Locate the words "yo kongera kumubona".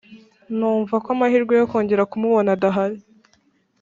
1.59-2.49